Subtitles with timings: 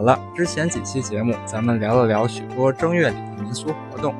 [0.00, 4.14] 好了，之前几期节目咱们聊了聊许多正月里的民俗活动，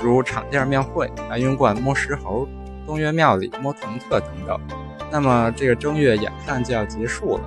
[0.00, 2.48] 如场店庙会、白云观摸石猴、
[2.84, 4.60] 东岳庙里摸铜特等等。
[5.12, 7.44] 那么这个正月眼看就要结束了，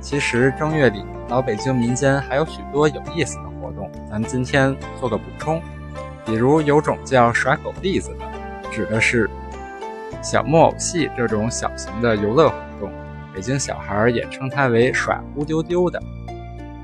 [0.00, 5.60] 其实正月里老北京民间还有许多有意思的活动，咱们今天做个补充。
[6.24, 8.24] 比如有种叫耍狗栗子的，
[8.70, 9.28] 指的是
[10.22, 12.92] 小木偶戏这种小型的游乐活动，
[13.34, 16.00] 北京小孩也称它为耍乌丢丢的。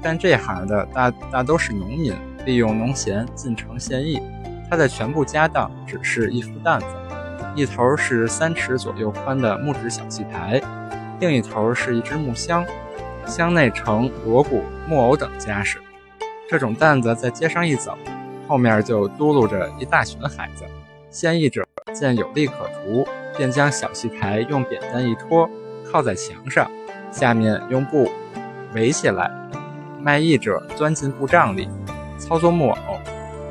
[0.02, 4.20] 干这行的大大都是农民，利用农闲进城献艺。
[4.70, 6.86] 他的全部家当只是一副担子，
[7.54, 10.60] 一头是三尺左右宽的木质小戏台，
[11.20, 12.64] 另一头是一只木箱，
[13.26, 15.78] 箱内盛锣鼓、木偶等家什。
[16.50, 17.96] 这种担子在街上一走，
[18.46, 20.64] 后面就嘟噜着一大群孩子。
[21.10, 25.48] 献艺者见有利可图，便将小戏台用扁担一拖，
[25.90, 26.70] 靠在墙上，
[27.10, 28.10] 下面用布
[28.74, 29.30] 围起来。
[30.00, 31.68] 卖艺者钻进布帐里，
[32.18, 32.98] 操作木偶，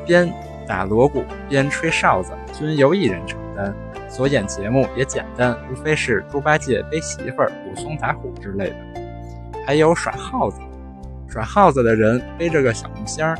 [0.06, 0.32] 边
[0.68, 3.74] 打锣鼓边吹哨子，均由一人承担。
[4.10, 8.76] 所演节目也简单，无非是猪八戒背媳妇儿、武松打虎之类的。
[9.66, 10.62] 还有耍耗子，
[11.28, 13.38] 耍耗子的人背着个小木箱，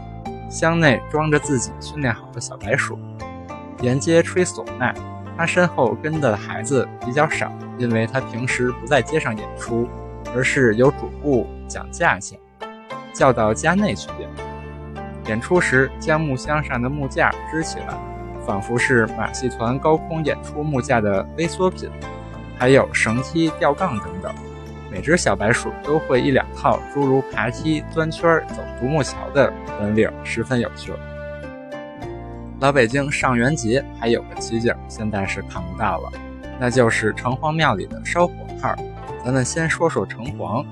[0.50, 3.00] 箱内装着自己训练好的小白鼠，
[3.82, 4.94] 沿街吹唢呐。
[5.38, 9.88] 他身后跟的孩子比较少，因为他平时不在街上演出，
[10.36, 12.38] 而是有主顾讲价钱。
[13.18, 14.30] 叫到家内去演。
[15.26, 17.98] 演出时，将木箱上的木架支起来，
[18.46, 21.90] 仿佛是马戏团高空演出木架的微缩品。
[22.60, 24.32] 还有绳梯、吊杠等等。
[24.92, 30.94] 每只小白鼠都会一两套诸如爬梯、钻圈、走独木桥的本领，十分有趣。
[32.60, 36.12] 老北京上元节还有个奇景，现在是看不到了，
[36.60, 38.76] 那就是城隍庙里的烧火炮。
[39.26, 40.64] 咱们先说说城隍。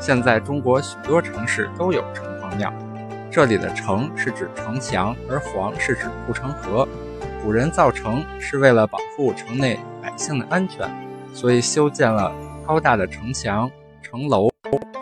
[0.00, 2.72] 现在中国许多城市都有城隍庙，
[3.30, 6.88] 这里的“城”是指城墙，而“隍”是指护城河。
[7.44, 10.88] 古人造城是为了保护城内百姓的安全，
[11.34, 12.32] 所以修建了
[12.66, 13.70] 高大的城墙、
[14.02, 14.48] 城楼、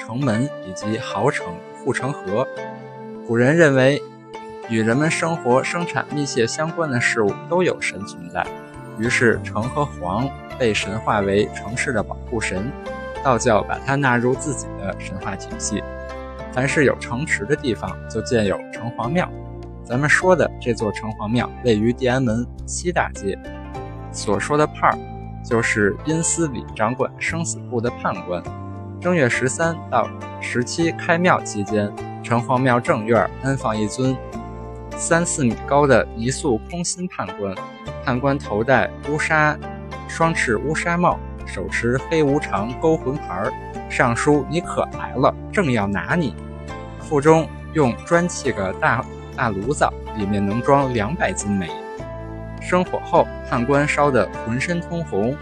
[0.00, 2.47] 城门以及壕城护城河。
[3.25, 4.03] 古人认为，
[4.69, 8.44] 与人们生活生产密切相关的事物都有神存在，
[8.98, 10.28] 于是城和隍
[10.59, 12.72] 被神化为城市的保护神。
[13.23, 15.83] 道教把它纳入自己的神话体系。
[16.53, 19.31] 凡是有城池的地方，就建有城隍庙。
[19.84, 23.39] 咱们说的这座城隍庙位于地安门西大街。
[24.11, 24.99] 所说的判儿，
[25.45, 28.43] 就是阴司里掌管生死簿的判官。
[29.01, 30.09] 正月十三到
[30.41, 31.93] 十七开庙期间，
[32.23, 34.17] 城隍庙正院安放一尊
[34.97, 37.55] 三四米高的泥塑空心判官。
[38.05, 39.57] 判官头戴乌纱
[40.09, 41.19] 双翅乌纱帽。
[41.48, 43.50] 手持黑无常勾魂牌，
[43.88, 46.34] 上书“你可来了，正要拿你”。
[47.00, 49.03] 腹中用砖砌个大
[49.34, 51.70] 大炉灶，里面能装两百斤煤。
[52.60, 55.34] 生火后，判官烧得浑身通红，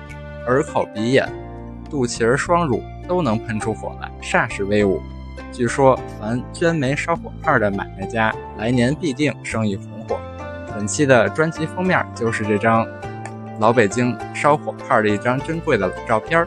[0.47, 1.29] 耳口鼻眼、
[1.91, 5.03] 肚脐儿、双乳都能喷出火来，煞是威武。
[5.51, 10.21] 据说，凡捐煤烧火炮的买卖家，来年必定生意红火。
[10.73, 12.87] 本期的专辑封面就是这张。
[13.59, 16.47] 老北京烧火炮的一张珍贵的老照片。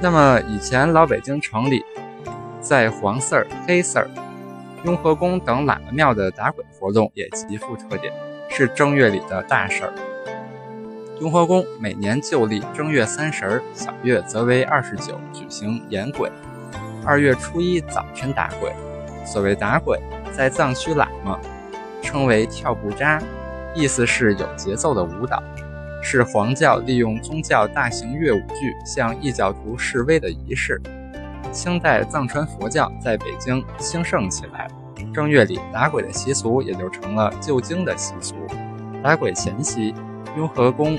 [0.00, 1.84] 那么以前老北京城里，
[2.60, 4.10] 在黄四儿、黑四儿、
[4.84, 8.12] 雍和宫等喇嘛庙的打鬼活动也极富特点，
[8.48, 9.92] 是正月里的大事儿。
[11.20, 16.28] 雍和宫每年旧历正月三十儿，小月则为二十九举行演鬼，
[17.04, 18.72] 二月初一早晨打鬼。
[19.24, 20.00] 所谓打鬼，
[20.32, 21.38] 在藏区喇嘛
[22.02, 23.22] 称为跳布扎，
[23.74, 25.42] 意思是有节奏的舞蹈。
[26.04, 30.82] 是黄教利用宗教大型乐舞剧向异教徒示威的仪式。
[31.52, 34.66] 清代藏传佛教在北京兴盛起来，
[35.14, 38.34] 正月里打鬼的习俗也就成了旧京的习俗。
[39.00, 39.94] 打鬼前夕，
[40.36, 40.98] 雍和宫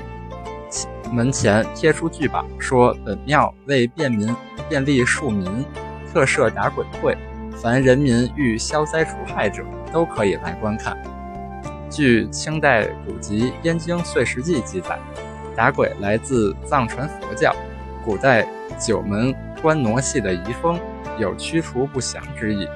[1.12, 4.34] 门前贴出巨榜，说本庙为便民
[4.70, 5.66] 便利庶民，
[6.10, 7.14] 特设打鬼会，
[7.62, 9.62] 凡人民欲消灾除害者，
[9.92, 10.96] 都可以来观看。
[11.94, 14.98] 据清代古籍《燕京岁时记》记载，
[15.54, 17.54] 打鬼来自藏传佛教。
[18.04, 18.44] 古代
[18.84, 19.32] 九门
[19.62, 20.76] 观傩戏的遗风
[21.20, 22.66] 有驱除不祥之意，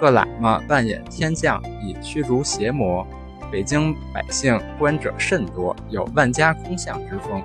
[0.00, 3.06] 各喇嘛扮演天将以驱逐邪魔，
[3.50, 7.42] 北京百姓观者甚多，有万家空巷之风。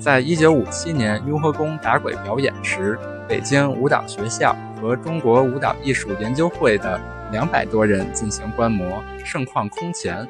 [0.00, 6.98] 在一九五七年雍和宫打鬼表演时，北京舞蹈学校和中国舞蹈艺术研究会的
[7.30, 10.26] 两百多人进行观摩，盛况空前。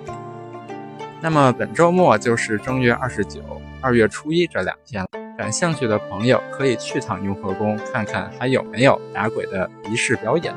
[1.21, 3.41] 那么本周末就是正月二十九、
[3.81, 5.09] 二月初一这两天了。
[5.37, 10.53] 感兴趣的朋友可以去趟雍和宫看看，还有没有打鬼的仪式表演。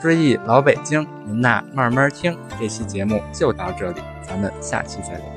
[0.00, 2.36] 追忆老北京，您呐慢慢听。
[2.60, 5.33] 这期节目就到这里，咱们下期再聊。